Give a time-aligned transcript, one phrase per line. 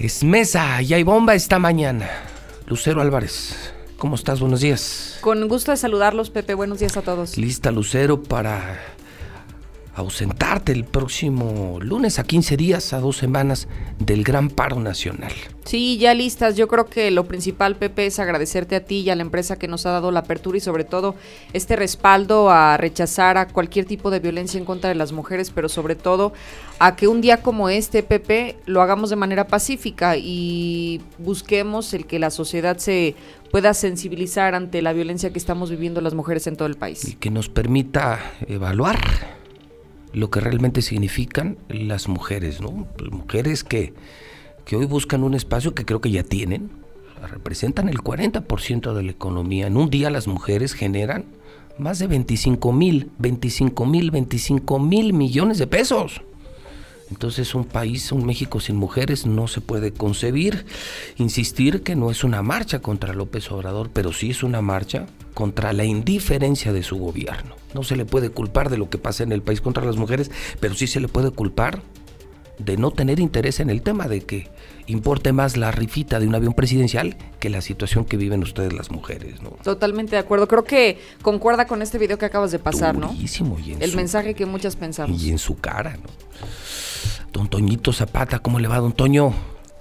[0.00, 2.08] Es mesa y hay bomba esta mañana.
[2.66, 4.40] Lucero Álvarez, ¿cómo estás?
[4.40, 5.18] Buenos días.
[5.20, 6.54] Con gusto de saludarlos, Pepe.
[6.54, 7.36] Buenos días a todos.
[7.36, 8.80] Lista, Lucero, para
[10.00, 13.68] ausentarte el próximo lunes a 15 días, a dos semanas
[13.98, 15.32] del gran paro nacional.
[15.64, 16.56] Sí, ya listas.
[16.56, 19.68] Yo creo que lo principal, Pepe, es agradecerte a ti y a la empresa que
[19.68, 21.14] nos ha dado la apertura y sobre todo
[21.52, 25.68] este respaldo a rechazar a cualquier tipo de violencia en contra de las mujeres, pero
[25.68, 26.32] sobre todo
[26.78, 32.06] a que un día como este, Pepe, lo hagamos de manera pacífica y busquemos el
[32.06, 33.14] que la sociedad se
[33.50, 37.06] pueda sensibilizar ante la violencia que estamos viviendo las mujeres en todo el país.
[37.06, 39.39] Y que nos permita evaluar
[40.12, 42.86] lo que realmente significan las mujeres, ¿no?
[43.10, 43.94] Mujeres que,
[44.64, 46.70] que hoy buscan un espacio que creo que ya tienen,
[47.28, 49.66] representan el 40% de la economía.
[49.66, 51.24] En un día las mujeres generan
[51.78, 56.22] más de 25 mil, 25 mil, 25 mil millones de pesos.
[57.10, 60.64] Entonces un país, un México sin mujeres no se puede concebir.
[61.16, 65.72] Insistir que no es una marcha contra López Obrador, pero sí es una marcha contra
[65.72, 67.56] la indiferencia de su gobierno.
[67.74, 70.30] No se le puede culpar de lo que pasa en el país contra las mujeres,
[70.60, 71.82] pero sí se le puede culpar
[72.64, 74.48] de no tener interés en el tema, de que
[74.86, 78.90] importe más la rifita de un avión presidencial que la situación que viven ustedes las
[78.90, 79.50] mujeres, ¿no?
[79.62, 80.46] Totalmente de acuerdo.
[80.46, 83.76] Creo que concuerda con este video que acabas de pasar, Durísimo, ¿no?
[83.80, 85.22] el mensaje que muchas pensamos.
[85.22, 86.08] Y en su cara, ¿no?
[87.32, 89.32] Don Toñito Zapata, ¿cómo le va, don Toño?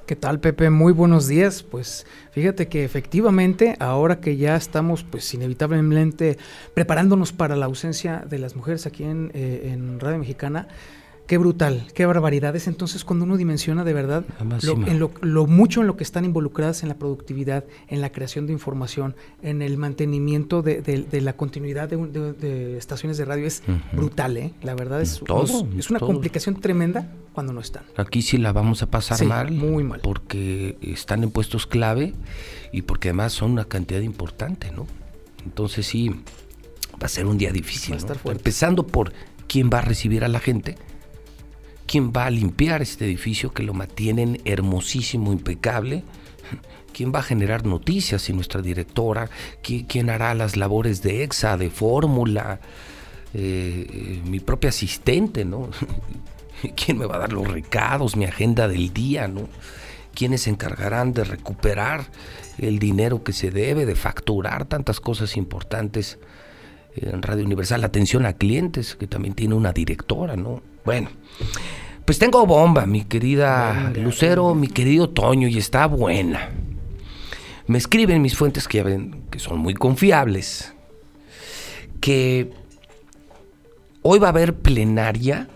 [0.09, 0.71] ¿Qué tal, Pepe?
[0.71, 1.61] Muy buenos días.
[1.61, 6.39] Pues fíjate que efectivamente, ahora que ya estamos, pues inevitablemente
[6.73, 10.67] preparándonos para la ausencia de las mujeres aquí en, eh, en Radio Mexicana,
[11.30, 12.67] Qué brutal, qué barbaridades.
[12.67, 14.25] Entonces, cuando uno dimensiona de verdad
[14.63, 18.47] lo, en lo, mucho en lo que están involucradas en la productividad, en la creación
[18.47, 23.61] de información, en el mantenimiento de, la continuidad de, estaciones de radio, es
[23.94, 24.53] brutal, ¿eh?
[24.63, 25.21] La verdad es,
[25.77, 27.83] es, una complicación tremenda cuando no están.
[27.95, 29.52] Aquí sí la vamos a pasar mal.
[29.52, 29.99] Muy mal.
[30.02, 32.16] Porque están en puestos clave
[32.73, 34.88] y porque además son una cantidad importante, ¿no?
[35.45, 37.97] Entonces sí, va a ser un día difícil.
[38.26, 39.14] Empezando por
[39.48, 40.76] quién va a recibir a la gente
[41.89, 46.04] quién va a limpiar este edificio que lo mantienen hermosísimo, impecable,
[46.94, 49.27] quién va a generar noticias y nuestra directora,
[49.64, 52.60] quién, hará las labores de EXA, de fórmula,
[53.33, 55.70] eh, eh, mi propia asistente, ¿no?
[56.76, 59.50] ¿Quién me va a dar los recados, mi agenda del día, ¿no?
[60.14, 62.06] ¿Quiénes se encargarán de recuperar
[62.60, 66.20] el dinero que se debe, de facturar tantas cosas importantes
[66.95, 67.83] en Radio Universal?
[67.83, 70.61] Atención a clientes, que también tiene una directora, ¿no?
[70.86, 71.10] Bueno,
[72.05, 76.50] pues tengo bomba, mi querida Lucero, mi querido Toño, y está buena.
[77.67, 80.73] Me escriben mis fuentes que ya ven que son muy confiables,
[82.02, 82.52] que
[84.02, 85.48] hoy va a haber plenaria.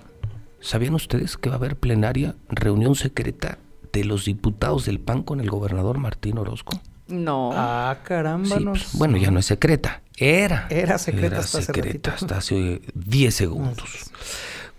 [0.60, 3.58] ¿Sabían ustedes que va a haber plenaria, reunión secreta
[3.92, 6.80] de los diputados del PAN con el gobernador Martín Orozco?
[7.08, 7.50] No.
[7.52, 8.58] Ah, caramba.
[8.64, 10.03] Pues, bueno, ya no es secreta.
[10.18, 10.68] Era.
[10.70, 14.12] Era secreta, hasta, secreta hasta hace 10 segundos.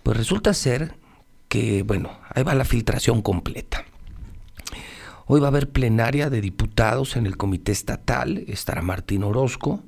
[0.02, 0.94] Pues resulta ser
[1.48, 3.84] que, bueno, ahí va la filtración completa.
[5.26, 9.82] Hoy va a haber plenaria de diputados en el comité estatal, estará Martín Orozco,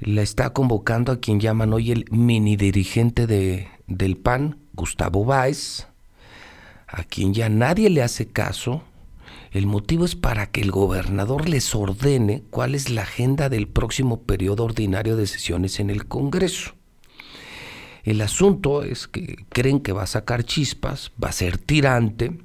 [0.00, 5.86] la está convocando a quien llaman hoy el mini dirigente de, del PAN, Gustavo Báez,
[6.88, 8.82] a quien ya nadie le hace caso.
[9.50, 14.22] El motivo es para que el gobernador les ordene cuál es la agenda del próximo
[14.22, 16.74] periodo ordinario de sesiones en el Congreso.
[18.04, 22.38] El asunto es que creen que va a sacar chispas, va a ser tirante,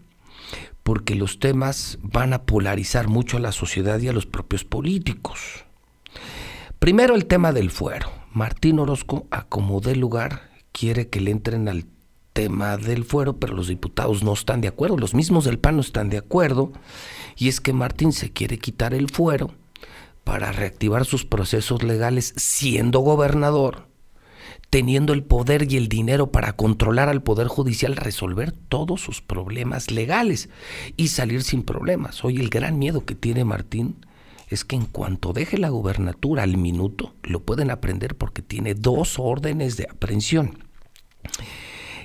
[0.81, 5.65] porque los temas van a polarizar mucho a la sociedad y a los propios políticos.
[6.79, 8.11] Primero el tema del fuero.
[8.33, 11.85] Martín Orozco, a como dé lugar, quiere que le entren al
[12.35, 15.81] tema del fuero, pero los diputados no están de acuerdo, los mismos del PAN no
[15.81, 16.73] están de acuerdo,
[17.37, 19.51] y es que Martín se quiere quitar el fuero
[20.25, 23.87] para reactivar sus procesos legales siendo gobernador
[24.69, 29.89] teniendo el poder y el dinero para controlar al Poder Judicial, resolver todos sus problemas
[29.89, 30.49] legales
[30.97, 32.25] y salir sin problemas.
[32.25, 33.95] Hoy el gran miedo que tiene Martín
[34.49, 39.17] es que en cuanto deje la gubernatura al minuto, lo pueden aprender porque tiene dos
[39.17, 40.57] órdenes de aprehensión.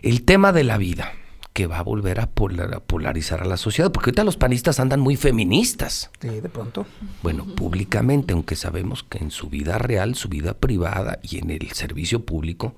[0.02, 1.12] El tema de la vida
[1.52, 5.16] que va a volver a, polarizar a la sociedad, porque ahorita los panistas andan muy
[5.16, 6.10] feministas.
[6.20, 6.86] Sí, de pronto.
[7.22, 11.72] Bueno, públicamente, aunque sabemos que en su vida real, su vida privada y en el
[11.72, 12.74] servicio público,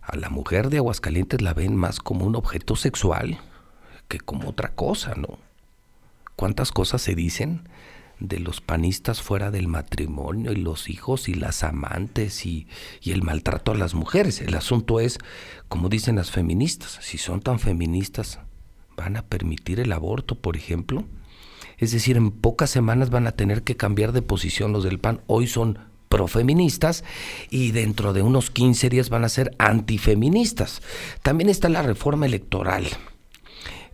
[0.00, 3.38] a la mujer de Aguascalientes la ven más como un objeto sexual
[4.08, 5.38] que como otra cosa, ¿no?
[6.36, 7.68] ¿Cuántas cosas se dicen
[8.20, 12.66] de los panistas fuera del matrimonio y los hijos y las amantes y,
[13.04, 14.40] el maltrato a las mujeres.
[14.40, 15.18] El asunto es,
[15.68, 18.40] como dicen las feministas, si son tan feministas,
[18.96, 21.04] van a permitir el aborto, por ejemplo.
[21.78, 25.20] Es decir, en pocas semanas van a tener que cambiar de posición los del PAN.
[25.26, 25.78] Hoy son
[26.08, 27.02] profeministas
[27.50, 30.80] y dentro de unos 15 días van a ser antifeministas.
[31.22, 32.86] También está la reforma electoral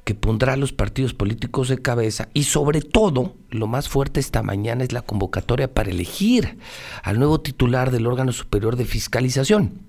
[0.04, 4.42] que pondrá a los partidos políticos de cabeza y sobre todo, lo más fuerte esta
[4.42, 6.58] mañana es la convocatoria para elegir
[7.02, 9.82] al nuevo titular del órgano superior de fiscalización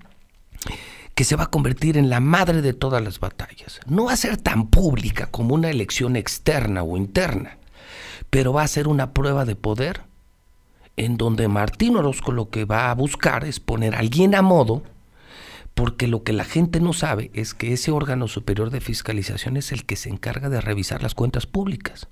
[1.14, 3.80] que se va a convertir en la madre de todas las batallas.
[3.86, 7.58] No va a ser tan pública como una elección externa o interna,
[8.30, 10.02] pero va a ser una prueba de poder
[10.96, 14.82] en donde Martín Orozco lo que va a buscar es poner a alguien a modo,
[15.74, 19.72] porque lo que la gente no sabe es que ese órgano superior de fiscalización es
[19.72, 22.08] el que se encarga de revisar las cuentas públicas.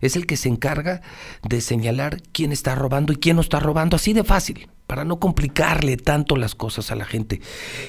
[0.00, 1.00] Es el que se encarga
[1.42, 5.20] de señalar quién está robando y quién no está robando, así de fácil, para no
[5.20, 7.40] complicarle tanto las cosas a la gente.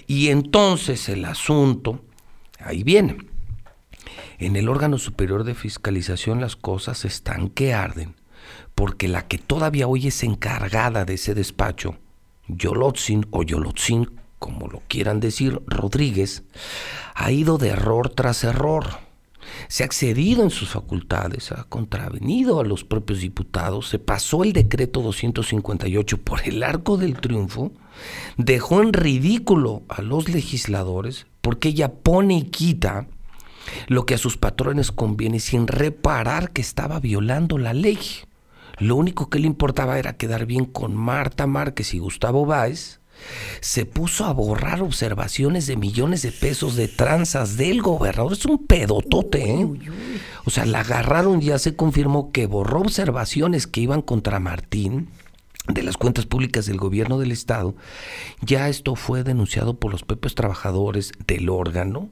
[0.06, 2.04] Y entonces el asunto,
[2.60, 3.18] ahí viene.
[4.38, 8.16] En el órgano superior de fiscalización las cosas están que arden
[8.76, 11.98] porque la que todavía hoy es encargada de ese despacho,
[12.48, 14.10] Yolotzin o Yolotzin,
[14.44, 16.44] como lo quieran decir, Rodríguez,
[17.16, 18.86] ha ido de error tras error.
[19.70, 24.52] Se ha accedido en sus facultades, ha contravenido a los propios diputados, se pasó el
[24.52, 27.72] decreto 258 por el arco del triunfo,
[28.36, 33.08] dejó en ridículo a los legisladores porque ella pone y quita
[33.88, 37.98] lo que a sus patrones conviene sin reparar que estaba violando la ley.
[38.78, 43.00] Lo único que le importaba era quedar bien con Marta Márquez y Gustavo Báez.
[43.62, 48.34] Se puso a borrar observaciones de millones de pesos de tranzas del gobernador.
[48.34, 49.68] Es un pedotote, ¿eh?
[50.46, 55.10] O sea, la agarraron, ya se confirmó que borró observaciones que iban contra Martín
[55.68, 57.76] de las cuentas públicas del gobierno del estado.
[58.42, 62.10] Ya esto fue denunciado por los propios trabajadores del órgano,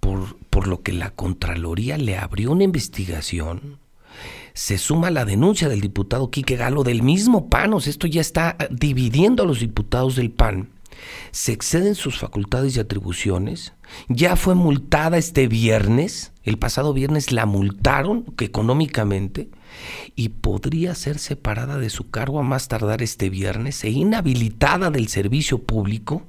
[0.00, 3.81] por, por lo que la Contraloría le abrió una investigación
[4.54, 8.68] se suma la denuncia del diputado Quique Galo del mismo PAN, esto ya está eh,
[8.70, 10.70] dividiendo a los diputados del PAN.
[11.30, 13.72] Se exceden sus facultades y atribuciones.
[14.08, 19.48] Ya fue multada este viernes, el pasado viernes la multaron económicamente
[20.14, 25.08] y podría ser separada de su cargo a más tardar este viernes e inhabilitada del
[25.08, 26.22] servicio público.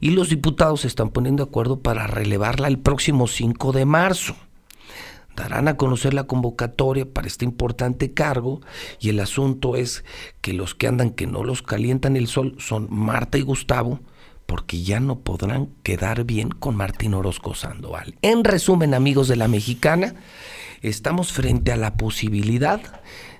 [0.00, 4.36] Y los diputados se están poniendo de acuerdo para relevarla el próximo 5 de marzo
[5.36, 8.60] darán a conocer la convocatoria para este importante cargo
[8.98, 10.04] y el asunto es
[10.40, 14.00] que los que andan que no los calientan el sol son Marta y Gustavo
[14.46, 18.16] porque ya no podrán quedar bien con Martín Orozco Sandoval.
[18.22, 20.14] En resumen, amigos de la mexicana,
[20.82, 22.80] estamos frente a la posibilidad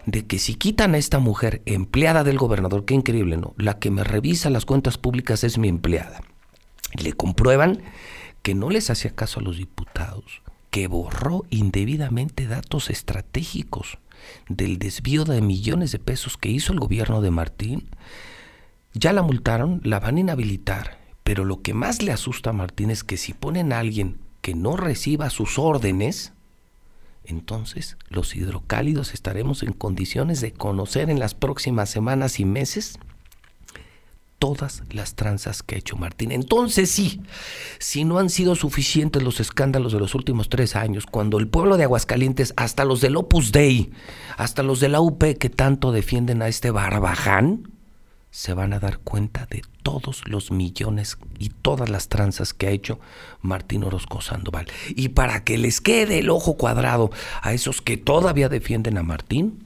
[0.04, 3.54] de que si quitan a esta mujer empleada del gobernador, qué increíble, ¿no?
[3.56, 6.20] La que me revisa las cuentas públicas es mi empleada.
[7.00, 7.82] Le comprueban
[8.42, 10.42] que no les hacía caso a los diputados,
[10.76, 13.96] que borró indebidamente datos estratégicos
[14.46, 17.88] del desvío de millones de pesos que hizo el gobierno de Martín,
[18.92, 22.90] ya la multaron, la van a inhabilitar, pero lo que más le asusta a Martín
[22.90, 26.34] es que si ponen a alguien que no reciba sus órdenes,
[27.24, 32.98] entonces los hidrocálidos estaremos en condiciones de conocer en las próximas semanas y meses
[34.46, 36.30] todas las tranzas que ha hecho Martín.
[36.30, 37.20] Entonces sí,
[37.80, 41.76] si no han sido suficientes los escándalos de los últimos tres años, cuando el pueblo
[41.76, 43.90] de Aguascalientes, hasta los del Opus Dei,
[44.36, 47.72] hasta los de la UP que tanto defienden a este barbaján,
[48.30, 52.70] se van a dar cuenta de todos los millones y todas las tranzas que ha
[52.70, 53.00] hecho
[53.40, 54.66] Martín Orozco Sandoval.
[54.90, 57.10] Y para que les quede el ojo cuadrado
[57.42, 59.65] a esos que todavía defienden a Martín,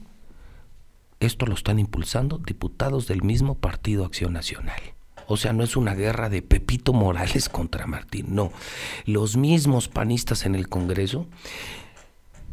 [1.21, 4.81] esto lo están impulsando diputados del mismo Partido Acción Nacional.
[5.27, 8.51] O sea, no es una guerra de Pepito Morales contra Martín, no.
[9.05, 11.27] Los mismos panistas en el Congreso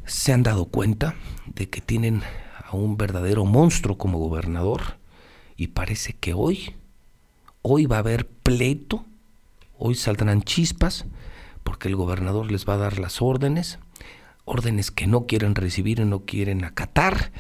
[0.05, 1.15] se han dado cuenta
[1.47, 2.23] de que tienen
[2.65, 4.99] a un verdadero monstruo como gobernador
[5.57, 6.77] y parece que hoy,
[7.63, 9.05] hoy va a haber pleito,
[9.77, 11.07] hoy saldrán chispas
[11.65, 13.79] porque el gobernador les va a dar las órdenes,
[14.45, 17.33] órdenes que no quieren recibir y no quieren acatar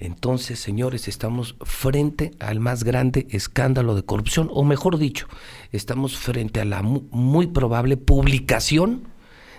[0.00, 5.26] entonces, señores, estamos frente al más grande escándalo de corrupción, o mejor dicho,
[5.72, 9.08] estamos frente a la muy probable publicación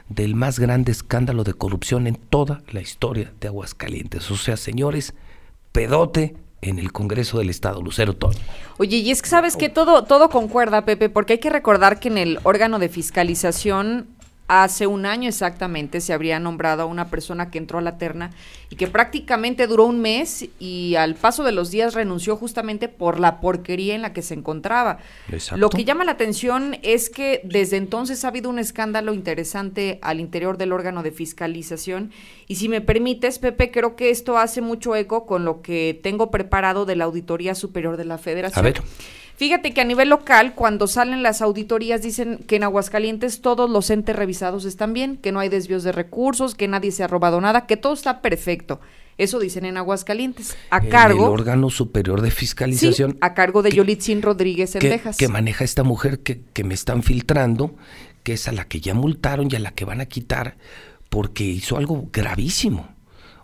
[0.10, 4.32] del más grande escándalo de corrupción en toda la historia de Aguascalientes.
[4.32, 5.14] O sea, señores,
[5.72, 8.38] pedote en el Congreso del Estado, Lucero Tony.
[8.78, 12.08] Oye, y es que sabes que todo, todo concuerda, Pepe, porque hay que recordar que
[12.08, 14.08] en el órgano de fiscalización
[14.54, 18.32] Hace un año exactamente se habría nombrado a una persona que entró a la terna
[18.70, 23.18] y que prácticamente duró un mes y al paso de los días renunció justamente por
[23.22, 24.98] la porquería en la que se encontraba.
[25.56, 30.20] Lo que llama la atención es que desde entonces ha habido un escándalo interesante al
[30.20, 32.12] interior del órgano de fiscalización
[32.50, 36.30] y si me permites, Pepe, creo que esto hace mucho eco con lo que tengo
[36.30, 38.60] preparado de la Auditoría Superior de la Federación.
[38.60, 38.82] A ver.
[39.42, 43.90] Fíjate que a nivel local, cuando salen las auditorías, dicen que en Aguascalientes todos los
[43.90, 47.42] entes revisados están bien, que no hay desvíos de recursos, que nadie se ha robado
[47.42, 48.82] nada, que todo está perfecto.
[49.18, 50.56] Eso dicen en Aguascalientes.
[50.70, 51.26] A cargo.
[51.26, 53.18] El órgano superior de fiscalización.
[53.20, 57.02] a cargo de Yolitzin Rodríguez en que, Que maneja esta mujer que, que me están
[57.02, 57.74] filtrando,
[58.22, 60.58] que es a la que ya multaron y a la que van a quitar,
[61.10, 62.90] porque hizo algo gravísimo.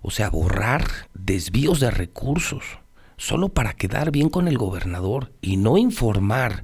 [0.03, 0.85] O sea, borrar
[1.15, 2.77] desvíos de recursos
[3.17, 6.63] solo para quedar bien con el gobernador y no informar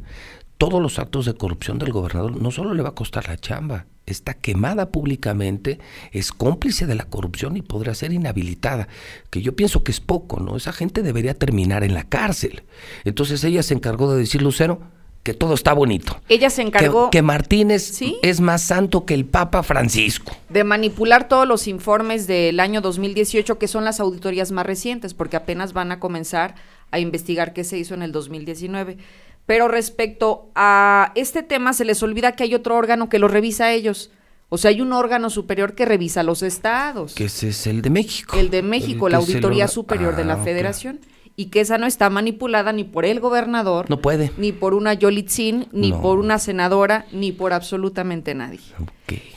[0.58, 3.88] todos los actos de corrupción del gobernador, no solo le va a costar la chamba,
[4.06, 5.80] está quemada públicamente,
[6.12, 8.88] es cómplice de la corrupción y podría ser inhabilitada,
[9.30, 10.56] que yo pienso que es poco, ¿no?
[10.56, 12.64] Esa gente debería terminar en la cárcel.
[13.04, 14.82] Entonces ella se encargó de decir, Lucero,
[15.24, 16.20] que todo está bonito.
[16.28, 17.10] Ella se encargó.
[17.10, 20.36] Que, Martínez es más santo que el Papa Francisco.
[20.50, 25.38] De manipular todos los informes del año 2018, que son las auditorías más recientes, porque
[25.38, 26.56] apenas van a comenzar
[26.92, 28.98] a investigar qué se hizo en el 2019.
[29.46, 33.66] Pero respecto a este tema, se les olvida que hay otro órgano que lo revisa
[33.66, 34.12] a ellos.
[34.50, 37.16] O sea, hay un órgano superior que revisa a los estados.
[37.16, 38.38] Que ese es el de México.
[38.38, 41.00] El de México, la Auditoría Superior de la ah, Federación
[41.36, 44.94] y que esa no está manipulada ni por el gobernador, no puede, ni por una
[44.94, 48.60] Yolitzin, ni por una senadora, ni por absolutamente nadie.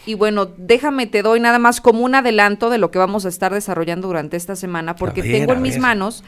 [0.05, 3.29] Y bueno, déjame te doy nada más como un adelanto de lo que vamos a
[3.29, 6.23] estar desarrollando durante esta semana, porque tengo en mis manos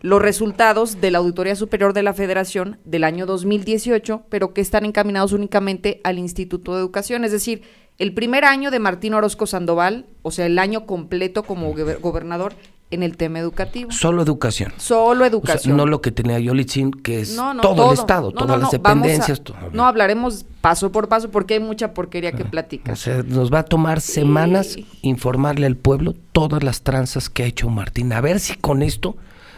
[0.00, 4.84] los resultados de la Auditoría Superior de la Federación del año 2018, pero que están
[4.84, 7.62] encaminados únicamente al Instituto de Educación, es decir,
[7.98, 12.54] el primer año de Martín Orozco Sandoval, o sea, el año completo como gobernador,
[12.92, 13.90] en el tema educativo.
[13.90, 14.72] Solo educación.
[14.76, 15.76] Solo educación.
[15.76, 19.42] no lo que tenía Yolitzin, que es todo, el Estado, todas las dependencias.
[19.72, 22.92] no, hablaremos paso por paso porque hay mucha porquería que platicar.
[22.92, 27.46] O sea, nos va a tomar semanas informarle al pueblo todas las tranzas que ha
[27.46, 28.12] hecho Martín.
[28.12, 29.16] A ver si con esto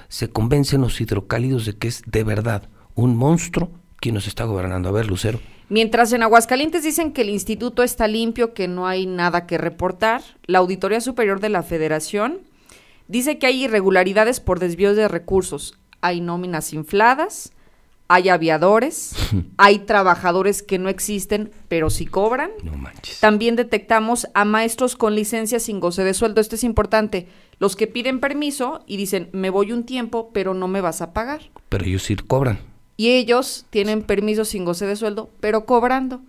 [0.08, 4.88] se convencen los hidrocálidos de que es de verdad un monstruo quien nos está gobernando.
[4.88, 5.40] A ver, Lucero.
[5.68, 10.22] Mientras en Aguascalientes dicen que el instituto está limpio, que no hay nada que reportar,
[10.46, 12.40] la Auditoría Superior de la Federación
[13.08, 15.78] Dice que hay irregularidades por desvíos de recursos.
[16.00, 17.52] Hay nóminas infladas,
[18.08, 19.14] hay aviadores,
[19.56, 22.50] hay trabajadores que no existen, pero sí cobran.
[22.62, 23.20] No manches.
[23.20, 26.40] También detectamos a maestros con licencia sin goce de sueldo.
[26.40, 27.28] Esto es importante.
[27.58, 31.12] Los que piden permiso y dicen, me voy un tiempo, pero no me vas a
[31.12, 31.50] pagar.
[31.68, 32.58] Pero ellos sí cobran.
[32.96, 36.20] Y ellos tienen permiso sin goce de sueldo, pero cobrando.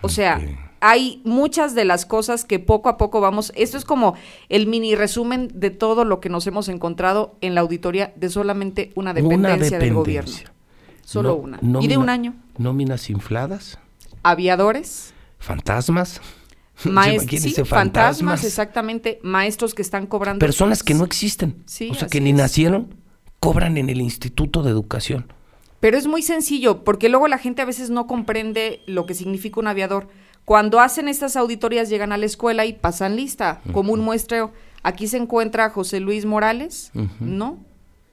[0.00, 0.40] O sea,
[0.80, 4.14] hay muchas de las cosas que poco a poco vamos, esto es como
[4.48, 8.92] el mini resumen de todo lo que nos hemos encontrado en la auditoría de solamente
[8.94, 10.32] una dependencia, del gobierno.
[11.04, 11.58] Solo una.
[11.62, 12.34] y de un año.
[12.58, 13.78] Nóminas infladas.
[14.22, 15.14] Aviadores.
[15.38, 16.20] Fantasmas.
[16.84, 18.44] Maestros, fantasmas?
[18.44, 19.18] exactamente.
[19.22, 20.38] Maestros que están cobrando.
[20.38, 21.64] Personas que no existen.
[21.90, 22.94] o sea, que ni nacieron,
[23.40, 25.32] cobran en el Instituto de Educación.
[25.80, 29.60] Pero es muy sencillo, porque luego la gente a veces no comprende lo que significa
[29.60, 30.08] un aviador.
[30.48, 34.50] Cuando hacen estas auditorías llegan a la escuela y pasan lista, como un muestreo.
[34.82, 36.90] Aquí se encuentra José Luis Morales,
[37.20, 37.58] ¿no?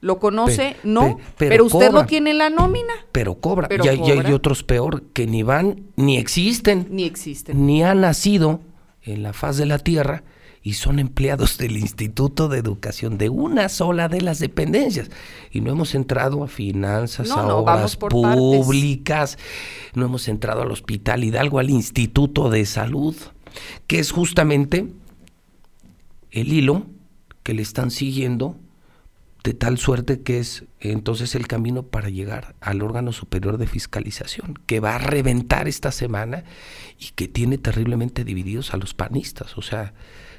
[0.01, 0.75] ¿Lo conoce?
[0.83, 2.91] no, pero, usted lo tiene en la nómina.
[3.13, 3.69] Pero cobra.
[3.71, 6.87] y, hay, otros peor, que ni van, ni existen.
[6.89, 7.65] Ni existen.
[7.65, 8.59] Ni han nacido
[9.03, 10.23] en la faz de la tierra
[10.65, 15.09] y son empleados del Instituto de Educación de una sola de las dependencias.
[15.51, 19.37] Y no hemos entrado a finanzas, a obras públicas,
[19.93, 23.15] no hemos entrado al Hospital Hidalgo, al Instituto de Salud,
[23.85, 24.87] que es justamente
[26.31, 26.87] el hilo
[27.43, 28.57] que le están siguiendo
[29.45, 34.55] de tal suerte que es entonces el camino para llegar al órgano superior de fiscalización,
[34.65, 36.43] que va a reventar esta semana
[36.99, 39.55] y que tiene terriblemente divididos a los panistas.
[39.55, 39.93] O sea,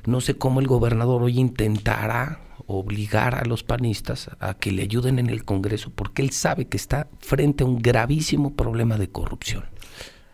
[0.07, 5.21] no sé cómo el gobernador hoy intentará obligar a los panistas a que le ayuden
[5.21, 9.67] en el Congreso, porque él sabe que está frente a un gravísimo problema de corrupción.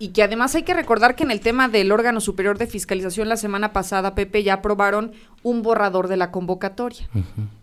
[0.03, 3.29] Y que además hay que recordar que en el tema del órgano superior de fiscalización
[3.29, 5.13] la semana pasada, Pepe, ya aprobaron
[5.45, 7.09] un borrador de la convocatoria.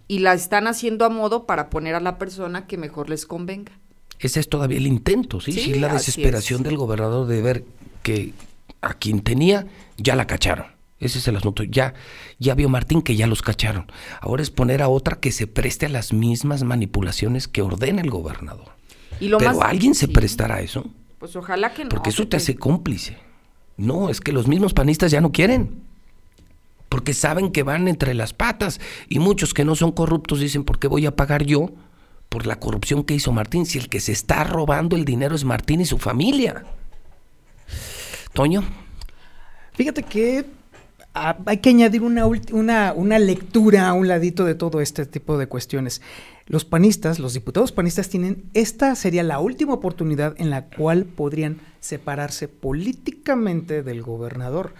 [0.08, 3.74] Y la están haciendo a modo para poner a la persona que mejor les convenga.
[4.20, 5.52] Ese es todavía el intento, ¿sí?
[5.52, 7.66] Sí, la desesperación del gobernador de ver
[8.04, 8.32] que
[8.80, 9.68] a quien tenía
[9.98, 10.68] ya la cacharon.
[10.98, 11.64] Ese es el asunto.
[11.64, 11.94] Ya,
[12.38, 13.92] ya vio Martín que ya los cacharon.
[14.22, 18.10] Ahora es poner a otra que se preste a las mismas manipulaciones que ordena el
[18.10, 18.78] gobernador.
[19.20, 20.86] ¿Y Pero alguien se prestará a eso.
[21.20, 21.90] Pues ojalá que no.
[21.90, 23.18] Porque eso te hace cómplice.
[23.78, 25.84] No, es que los mismos panistas ya no quieren.
[26.88, 28.80] Porque saben que van entre las patas.
[29.10, 31.72] Y muchos que no son corruptos dicen, ¿por qué voy a pagar yo
[32.30, 33.66] por la corrupción que hizo Martín?
[33.66, 36.64] Si el que se está robando el dinero es Martín y su familia.
[38.34, 38.64] Toño.
[39.74, 40.46] Fíjate que
[41.14, 45.38] ah, hay que añadir una, una, una lectura a un ladito de todo este tipo
[45.38, 46.02] de cuestiones.
[46.50, 51.60] Los panistas, los diputados panistas tienen, esta sería la última oportunidad en la cual podrían
[51.80, 54.74] separarse políticamente del gobernador.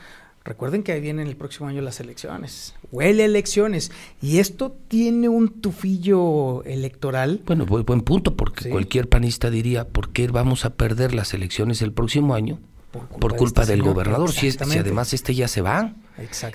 [0.44, 2.74] Recuerden que ahí vienen el próximo año las elecciones.
[2.92, 3.92] Huele elecciones.
[4.20, 7.44] Y esto tiene un tufillo electoral.
[7.46, 11.94] Bueno, buen, punto, porque cualquier panista diría, ¿por qué vamos a perder las elecciones el
[11.94, 12.58] próximo año?
[12.92, 15.94] Por culpa, este del gobernador, si, si, además este ya se va.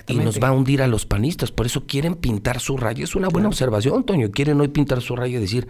[0.07, 1.51] Y nos va a hundir a los panistas.
[1.51, 3.03] Por eso quieren pintar su raya.
[3.03, 4.31] Es una buena observación, Toño.
[4.31, 5.67] Quieren hoy pintar su raya y decir,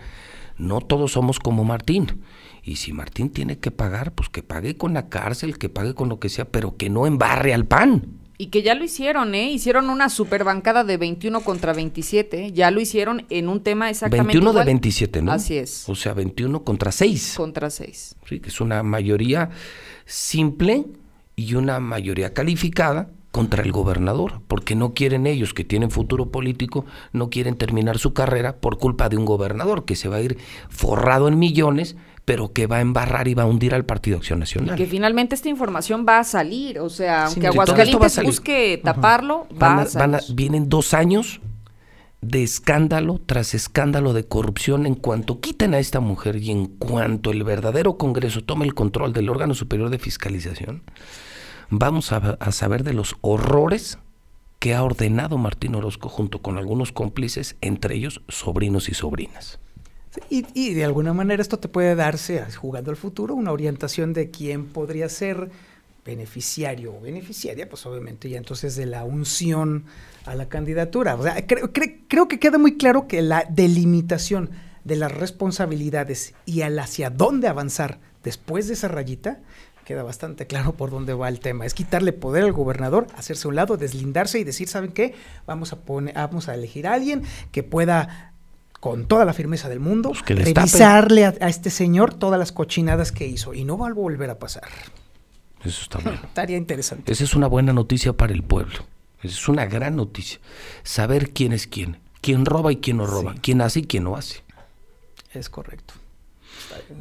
[0.57, 2.23] no todos somos como Martín.
[2.63, 6.09] Y si Martín tiene que pagar, pues que pague con la cárcel, que pague con
[6.09, 8.25] lo que sea, pero que no embarre al PAN.
[8.37, 9.51] Y que ya lo hicieron, ¿eh?
[9.51, 12.51] Hicieron una super bancada de 21 contra 27.
[12.51, 15.31] Ya lo hicieron en un tema exactamente 21 de 27, ¿no?
[15.31, 15.87] Así es.
[15.87, 17.35] O sea, 21 contra 6.
[17.37, 18.15] Contra 6.
[18.27, 19.51] Sí, que es una mayoría
[20.05, 20.85] simple
[21.35, 26.85] y una mayoría calificada contra el gobernador, porque no quieren ellos que tienen futuro político,
[27.11, 30.37] no quieren terminar su carrera por culpa de un gobernador que se va a ir
[30.69, 34.39] forrado en millones, pero que va a embarrar y va a hundir al Partido Acción
[34.39, 34.75] Nacional.
[34.75, 39.81] Y que finalmente esta información va a salir, o sea, aunque Aguascalientes busque taparlo, va
[39.81, 40.21] a salir.
[40.33, 41.41] vienen dos años
[42.21, 47.31] de escándalo tras escándalo de corrupción en cuanto quiten a esta mujer y en cuanto
[47.31, 50.83] el verdadero Congreso tome el control del órgano superior de fiscalización
[51.69, 53.97] vamos a, saber de los horrores
[54.59, 59.59] que ha ordenado Martín Orozco junto con algunos cómplices, entre ellos sobrinos y sobrinas.
[60.29, 64.65] Y, de alguna manera esto te puede darse, jugando al futuro, una orientación de quién
[64.67, 65.49] podría ser
[66.05, 69.85] beneficiario o beneficiaria, pues obviamente ya entonces de la unción
[70.25, 71.15] a la candidatura.
[71.15, 74.49] O sea, creo, creo que queda muy claro que la delimitación
[74.83, 79.39] de las responsabilidades y al hacia dónde avanzar después de esa rayita
[79.85, 81.65] queda bastante claro por dónde va el tema.
[81.65, 85.13] Es quitarle poder al gobernador, hacerse a un lado, deslindarse y decir, ¿saben qué?
[85.45, 88.33] Vamos a poner, vamos a elegir a alguien que pueda
[88.79, 93.25] con toda la firmeza del mundo, pues revisarle a, este señor todas las cochinadas que
[93.25, 94.63] hizo y no va a volver a pasar.
[95.63, 96.19] Eso está bien.
[96.23, 97.11] Estaría interesante.
[97.11, 98.85] Esa es una buena noticia para el pueblo.
[99.25, 100.39] Es una gran noticia.
[100.83, 104.15] Saber quién es quién, quién roba y quién no roba, quién hace y quién no
[104.15, 104.43] hace.
[105.33, 105.93] Es correcto.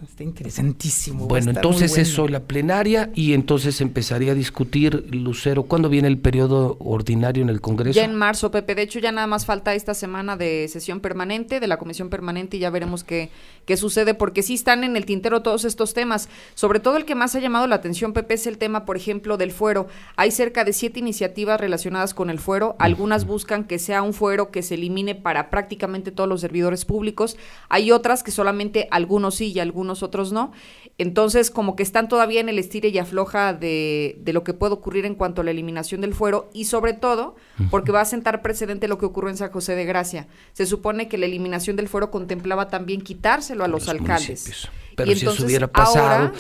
[0.03, 1.27] Está interesantísimo.
[1.27, 6.77] Bueno, entonces eso, la plenaria, y entonces empezaría a discutir, Lucero, ¿cuándo viene el periodo
[6.81, 7.97] ordinario en el Congreso?
[7.97, 8.75] Ya en marzo, Pepe.
[8.75, 12.57] De hecho, ya nada más falta esta semana de sesión permanente, de la comisión permanente,
[12.57, 13.31] y ya veremos qué,
[13.65, 16.29] qué sucede, porque sí están en el tintero todos estos temas.
[16.55, 19.37] Sobre todo el que más ha llamado la atención, Pepe, es el tema, por ejemplo,
[19.37, 19.89] del fuero.
[20.17, 22.77] Hay cerca de siete iniciativas relacionadas con el fuero.
[22.79, 27.37] Algunas buscan que sea un fuero que se elimine para prácticamente todos los servidores públicos.
[27.69, 30.53] Hay otras que solamente algunos sí y algunos otros no.
[30.99, 34.75] Entonces, como que están todavía en el estire y afloja de, de lo que puede
[34.75, 37.37] ocurrir en cuanto a la eliminación del fuero y sobre todo
[37.71, 40.29] porque va a sentar precedente lo que ocurrió en San José de Gracia.
[40.53, 44.69] Se supone que la eliminación del fuero contemplaba también quitárselo a los, alcaldes.
[44.97, 46.33] Pero si eso hubiera pasado...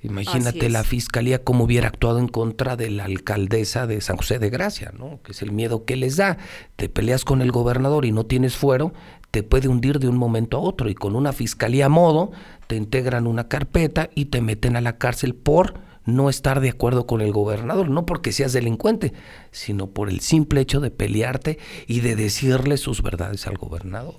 [0.00, 4.48] Imagínate la fiscalía cómo hubiera actuado en contra de la alcaldesa de San José de
[4.48, 5.20] Gracia, ¿no?
[5.24, 6.38] Que es el miedo que les da.
[6.76, 8.92] Te peleas con el gobernador y no tienes fuero,
[9.32, 10.88] te puede hundir de un momento a otro.
[10.88, 12.30] Y con una fiscalía a modo,
[12.68, 17.06] te integran una carpeta y te meten a la cárcel por no estar de acuerdo
[17.06, 19.12] con el gobernador, no porque seas delincuente,
[19.50, 24.14] sino por el simple hecho de pelearte y de decirle sus verdades al gobernador.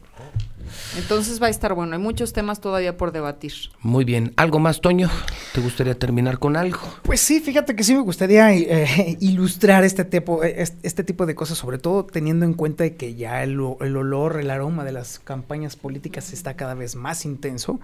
[0.98, 3.54] Entonces va a estar bueno, hay muchos temas todavía por debatir.
[3.82, 5.10] Muy bien, ¿algo más, Toño?
[5.54, 6.80] ¿Te gustaría terminar con algo?
[7.04, 11.36] Pues sí, fíjate que sí me gustaría eh, ilustrar este tipo, eh, este tipo de
[11.36, 13.52] cosas, sobre todo teniendo en cuenta que ya el,
[13.82, 17.80] el, olor, el aroma de las campañas políticas está cada vez más intenso.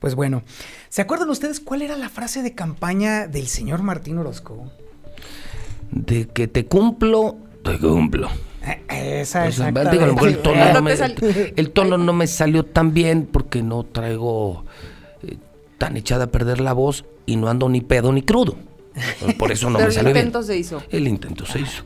[0.00, 0.42] Pues bueno,
[0.88, 4.70] ¿se acuerdan ustedes cuál era la frase de campaña del señor Martín Orozco?
[5.90, 8.28] De que te cumplo, te cumplo.
[8.88, 9.54] Esa, el
[10.42, 10.92] tono, no me,
[11.56, 14.64] el tono no me salió tan bien porque no traigo
[15.22, 15.36] eh,
[15.78, 18.56] tan echada a perder la voz y no ando ni pedo ni crudo.
[19.38, 20.16] Por eso no me salió bien.
[20.16, 20.82] El intento se hizo.
[20.90, 21.84] El intento se hizo.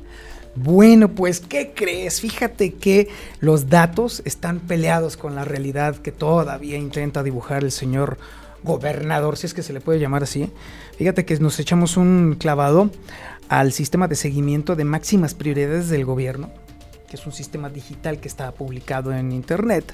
[0.55, 2.21] Bueno, pues, ¿qué crees?
[2.21, 3.09] Fíjate que
[3.41, 8.19] los datos están peleados con la realidad que todavía intenta dibujar el señor
[8.63, 10.51] gobernador, si es que se le puede llamar así.
[10.99, 12.91] Fíjate que nos echamos un clavado
[13.49, 16.51] al sistema de seguimiento de máximas prioridades del gobierno
[17.13, 19.93] que es un sistema digital que está publicado en internet.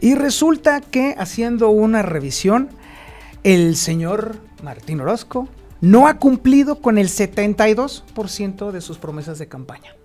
[0.00, 2.68] Y resulta que haciendo una revisión,
[3.42, 5.48] el señor Martín Orozco
[5.80, 9.96] no ha cumplido con el 72% de sus promesas de campaña.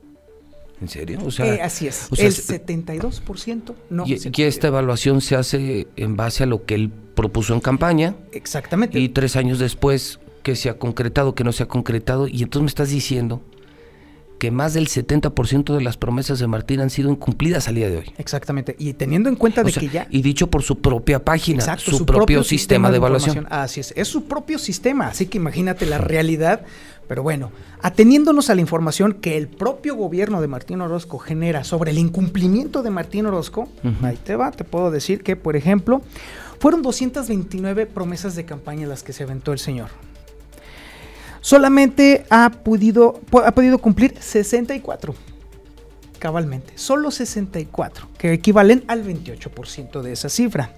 [0.79, 1.19] ¿En serio?
[1.25, 2.07] O sea, Eh, así es.
[2.17, 4.05] el 72% no.
[4.07, 7.60] y, se y esta evaluación se hace en base a lo que él propuso en
[7.60, 8.97] campaña Exactamente.
[8.99, 12.62] y tres años después que se ha concretado, que no se ha concretado, y entonces
[12.62, 13.41] me estás diciendo
[14.38, 17.97] que más del 70% de las promesas de Martín han sido incumplidas al día de
[17.97, 18.13] hoy.
[18.17, 18.76] Exactamente.
[18.78, 20.08] Y teniendo en cuenta O de sea, que ya...
[20.10, 23.47] Y dicho por su propia página, Exacto, su, propio, sistema, de evaluación.
[23.50, 26.62] Así es, es su propio sistema, así que imagínate la realidad.
[27.08, 31.91] Pero bueno, ateniéndonos a la información que el propio gobierno de Martín Orozco genera sobre
[31.91, 33.69] el incumplimiento de Martín Orozco,
[34.04, 36.02] ahí te va, te puedo decir que, por ejemplo,
[36.60, 39.89] fueron 229 promesas de campaña las que se aventó el señor.
[41.47, 45.15] Solamente ha podido, ha podido cumplir 64
[46.19, 50.73] cabalmente, solo 64, que equivalen al 28% de esa cifra.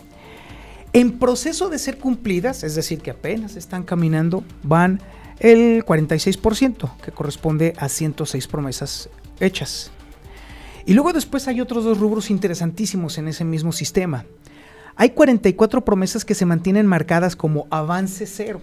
[0.94, 5.02] En proceso de ser cumplidas, es decir, que apenas están caminando, van
[5.40, 9.90] el 46%, que corresponde a 106 promesas hechas.
[10.86, 14.28] Y luego después hay otros dos rubros interesantísimos en ese mismo sistema.
[14.96, 18.62] Hay 44 promesas que se mantienen marcadas como avance cero.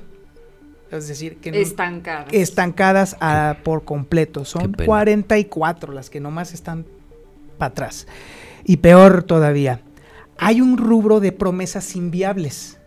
[0.91, 2.33] Es decir, que no- Estancadas.
[2.33, 4.45] estancadas a- por completo.
[4.45, 4.87] Son Qué pena.
[4.87, 6.87] 44 las que nomás están
[7.59, 8.07] para atrás.
[8.65, 9.81] Y peor todavía,
[10.39, 12.79] hay un rubro de promesas inviables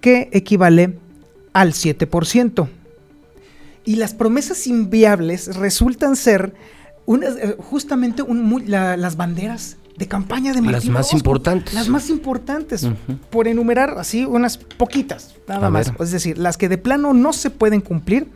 [0.00, 0.98] que equivale
[1.52, 2.68] al 7%.
[3.84, 6.54] Y las promesas inviables resultan ser
[7.06, 11.16] unas, eh, justamente un la- las banderas de campaña de Las Martín más Orozco.
[11.18, 11.74] importantes.
[11.74, 12.88] Las más importantes,
[13.30, 15.92] por enumerar así unas poquitas, nada A más.
[15.92, 15.96] ver.
[16.02, 18.26] Es decir, las que de plano no se pueden cumplir.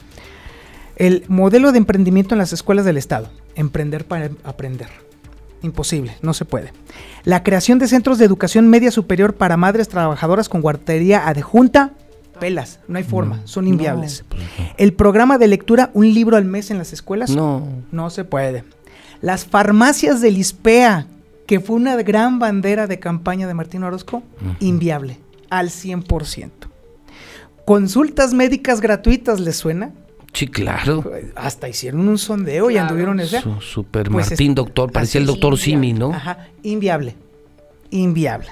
[0.97, 3.29] El modelo de emprendimiento en las escuelas del Estado.
[3.57, 4.89] Emprender para aprender.
[5.63, 6.73] Imposible, no se puede.
[7.25, 11.93] La creación de centros de educación media superior para madres trabajadoras con guardería adjunta.
[12.39, 14.25] Pelas, no hay forma, son inviables.
[14.31, 14.37] No.
[14.77, 17.31] El programa de lectura, un libro al mes en las escuelas.
[17.31, 17.67] No.
[17.91, 18.65] No se puede.
[19.23, 21.07] Las farmacias del ISPEA,
[21.47, 24.23] que fue una gran bandera de campaña de Martín Orozco,
[24.61, 25.19] inviable,
[25.51, 26.51] al 100%.
[27.65, 29.93] Consultas médicas gratuitas, ¿les suena?
[30.33, 31.05] Sí, claro.
[31.37, 33.41] Hasta hicieron un sondeo y anduvieron ese.
[33.41, 35.93] Su, super Pues Martín es- doctor, parecía el doctor Simi.
[35.93, 36.13] ¿no?
[36.13, 37.15] Ajá, inviable.
[37.91, 38.49] Inviable.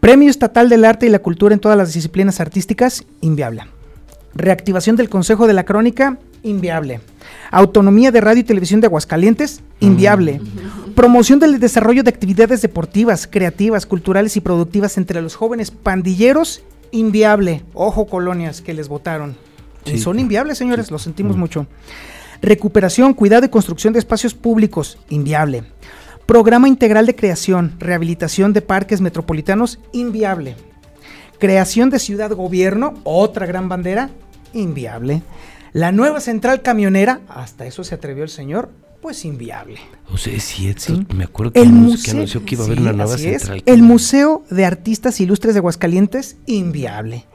[0.00, 3.62] Premio Estatal del Arte y la Cultura en todas las disciplinas artísticas, inviable.
[4.34, 7.00] Reactivación del Consejo de la Crónica, inviable.
[7.50, 10.42] Autonomía de Radio y Televisión de Aguascalientes, inviable.
[10.94, 17.62] Promoción del desarrollo de actividades deportivas, creativas, culturales y productivas entre los jóvenes pandilleros, inviable.
[17.74, 19.36] Ojo, colonias que les votaron.
[19.84, 19.98] Sí.
[19.98, 21.40] son inviables, señores, lo sentimos Mm.
[21.40, 21.66] mucho.
[22.40, 25.64] Recuperación, cuidado y construcción de espacios públicos, inviable.
[26.24, 30.56] Programa integral de creación, rehabilitación de parques metropolitanos, inviable.
[31.38, 34.08] Creación de ciudad gobierno, otra gran bandera,
[34.54, 35.22] inviable.
[35.74, 38.70] La nueva central camionera, hasta eso se atrevió el señor,
[39.02, 39.78] pues inviable.
[40.10, 40.80] O sea, es cierto.
[40.80, 41.06] Sí.
[41.14, 43.14] Me acuerdo que, El anunció, museo, que anunció que iba a haber sí, una nueva
[43.16, 43.20] es.
[43.20, 43.62] central.
[43.66, 47.26] El Museo de Artistas Ilustres de Aguascalientes, inviable.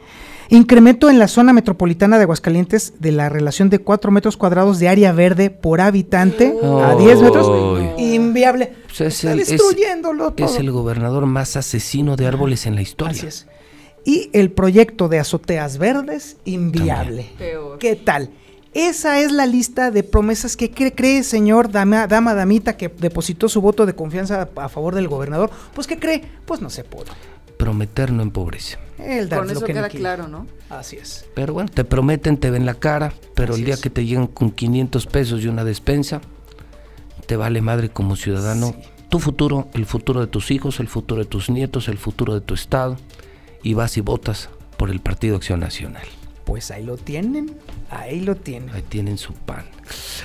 [0.52, 4.90] Incremento en la zona metropolitana de Aguascalientes de la relación de 4 metros cuadrados de
[4.90, 8.74] área verde por habitante a 10 metros, inviable.
[8.90, 10.48] O sea, es Está el- es- destruyéndolo todo.
[10.48, 13.12] Es el gobernador más asesino de árboles en la historia.
[13.14, 13.46] Así es.
[14.06, 17.30] Y el proyecto de azoteas verdes, inviable.
[17.38, 17.80] Peor.
[17.80, 18.32] ¿Qué tal?
[18.74, 23.50] Esa es la lista de promesas que cree, cree señor dama, dama damita que depositó
[23.50, 25.50] su voto de confianza a, a favor del gobernador.
[25.74, 26.22] Pues ¿qué cree?
[26.46, 27.08] Pues no se pudo.
[27.58, 28.78] Prometer no empobrece.
[29.00, 30.46] El dar Con lo eso que queda no claro, ¿no?
[30.70, 31.26] Así es.
[31.34, 33.82] Pero bueno, te prometen, te ven la cara, pero Así el día es.
[33.82, 36.22] que te llegan con 500 pesos y una despensa,
[37.26, 38.68] te vale madre como ciudadano.
[38.68, 38.90] Sí.
[39.10, 42.42] Tu futuro, el futuro de tus hijos, el futuro de tus nietos, el futuro de
[42.42, 42.98] tu estado.
[43.64, 46.08] Y vas y votas por el Partido Acción Nacional.
[46.46, 47.56] Pues ahí lo tienen.
[47.92, 48.70] Ahí lo tienen.
[48.74, 49.66] Ahí tienen su pan.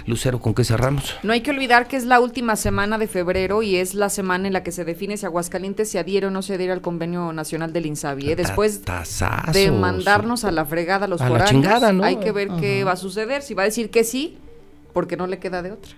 [0.06, 1.16] Lucero, ¿con qué cerramos?
[1.22, 4.46] No hay que olvidar que es la última semana de febrero y es la semana
[4.46, 7.32] en la que se define si Aguascalientes se adhiere o no se adhiere al convenio
[7.32, 8.30] nacional del INSABI.
[8.30, 8.36] ¿eh?
[8.36, 9.52] Después Tazazo.
[9.52, 12.04] de mandarnos a la fregada a los A la chingada, ¿no?
[12.04, 13.42] hay que ver qué va a suceder.
[13.42, 14.38] Si va a decir que sí,
[14.94, 15.92] porque no le queda de otra.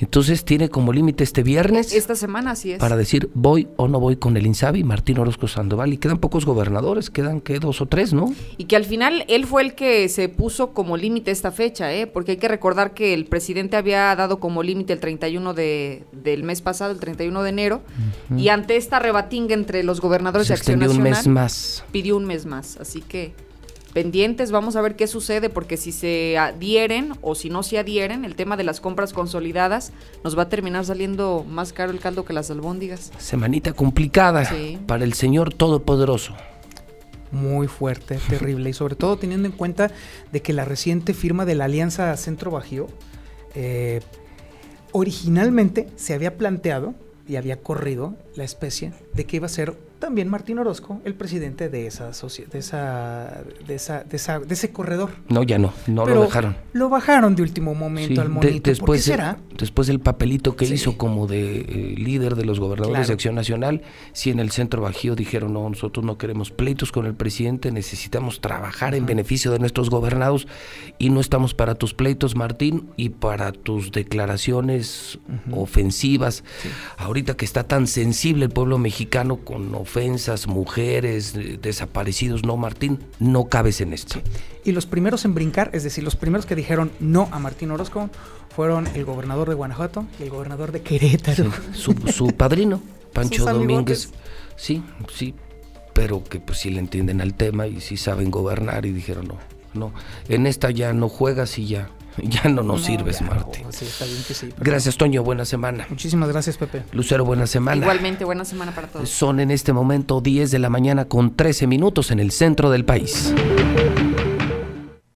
[0.00, 2.78] Entonces tiene como límite este viernes Esta semana así es.
[2.78, 5.92] para decir voy o no voy con el Insabi, Martín Orozco Sandoval.
[5.92, 8.34] Y quedan pocos gobernadores, quedan que dos o tres, ¿no?
[8.56, 12.06] Y que al final él fue el que se puso como límite esta fecha, ¿eh?
[12.06, 16.42] porque hay que recordar que el presidente había dado como límite el 31 de, del
[16.44, 17.82] mes pasado, el 31 de enero,
[18.36, 21.84] y ante esta rebatinga entre los gobernadores Se de Acción extendió un Nacional, mes más.
[21.92, 22.76] pidió un mes más.
[22.78, 23.32] Así que
[23.92, 28.24] pendientes, vamos a ver qué sucede, porque si se adhieren o si no se adhieren,
[28.24, 29.92] el tema de las compras consolidadas
[30.24, 33.12] nos va a terminar saliendo más caro el caldo que las albóndigas.
[33.18, 34.78] Semanita complicada Sí.
[34.86, 36.34] para el Señor Todopoderoso.
[37.32, 39.92] muy fuerte, terrible, y sobre todo teniendo en cuenta
[40.32, 42.88] de que la reciente firma de la Alianza Centro Bajío
[43.54, 44.00] eh,
[44.90, 46.94] originalmente se había planteado
[47.28, 51.68] y había corrido la especie de que iba a ser también Martín Orozco, el presidente
[51.68, 55.10] de esa, de esa, de esa, de esa, de ese corredor.
[55.28, 56.56] No, ya no, no lo dejaron.
[56.72, 58.70] Lo bajaron de último momento al monito.
[58.70, 59.38] después, ¿Por qué será?
[59.56, 63.82] Después el papelito que hizo como de eh, líder de los gobernadores de Acción Nacional,
[64.12, 68.40] si en el centro bajío dijeron, no, nosotros no queremos pleitos con el presidente, necesitamos
[68.40, 70.48] trabajar en beneficio de nuestros gobernados
[70.98, 75.18] y no estamos para tus pleitos, Martín, y para tus declaraciones
[75.52, 76.42] ofensivas.
[76.96, 79.89] Ahorita que está tan sensible el pueblo mexicano con ofensas,
[80.46, 84.20] mujeres, desaparecidos, no Martín, no cabes en esto.
[84.64, 88.10] Y los primeros en brincar, es decir, los primeros que dijeron no a Martín Orozco,
[88.54, 91.50] fueron el gobernador de Guanajuato y el gobernador de Querétaro.
[91.72, 92.80] su, padrino,
[93.12, 94.10] Pancho Domínguez.
[94.56, 95.34] Sí, sí,
[95.94, 99.38] pero que pues sí le entienden al tema y sí saben gobernar y dijeron no,
[99.74, 99.92] no,
[100.28, 101.90] en esta ya no juegas y ya,
[102.24, 103.66] ya no nos sirves, Martín.
[104.58, 105.22] gracias, Toño.
[105.22, 105.86] Buena semana.
[105.88, 106.82] Muchísimas gracias, Pepe.
[106.92, 107.82] Lucero, buena semana.
[107.82, 109.08] Igualmente, buena semana para todos.
[109.08, 112.84] Son en este momento 10 de la mañana con 13 minutos en el centro del
[112.84, 113.32] país.